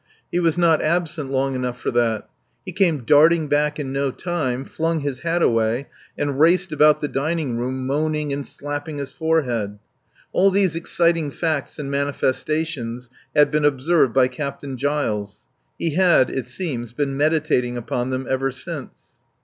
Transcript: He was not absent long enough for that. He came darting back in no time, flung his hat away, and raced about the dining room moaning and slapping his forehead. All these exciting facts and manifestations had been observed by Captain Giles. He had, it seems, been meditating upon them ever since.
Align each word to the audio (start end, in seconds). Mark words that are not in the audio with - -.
He 0.31 0.39
was 0.39 0.57
not 0.57 0.81
absent 0.81 1.29
long 1.29 1.53
enough 1.53 1.79
for 1.79 1.91
that. 1.91 2.27
He 2.65 2.71
came 2.71 3.03
darting 3.03 3.47
back 3.47 3.79
in 3.79 3.93
no 3.93 4.09
time, 4.09 4.65
flung 4.65 5.01
his 5.01 5.19
hat 5.19 5.43
away, 5.43 5.89
and 6.17 6.39
raced 6.39 6.71
about 6.71 7.01
the 7.01 7.07
dining 7.07 7.55
room 7.59 7.85
moaning 7.85 8.33
and 8.33 8.43
slapping 8.43 8.97
his 8.97 9.11
forehead. 9.11 9.77
All 10.31 10.49
these 10.49 10.75
exciting 10.75 11.29
facts 11.29 11.77
and 11.77 11.91
manifestations 11.91 13.11
had 13.35 13.51
been 13.51 13.63
observed 13.63 14.11
by 14.11 14.27
Captain 14.27 14.75
Giles. 14.75 15.45
He 15.77 15.91
had, 15.93 16.31
it 16.31 16.47
seems, 16.47 16.93
been 16.93 17.15
meditating 17.15 17.77
upon 17.77 18.09
them 18.09 18.25
ever 18.27 18.49
since. 18.49 19.19